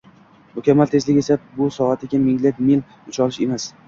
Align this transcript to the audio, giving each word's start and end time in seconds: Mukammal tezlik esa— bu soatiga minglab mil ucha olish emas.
Mukammal 0.53 0.87
tezlik 0.93 1.19
esa— 1.21 1.37
bu 1.57 1.67
soatiga 1.75 2.21
minglab 2.23 2.63
mil 2.71 2.81
ucha 3.13 3.23
olish 3.27 3.39
emas. 3.47 3.69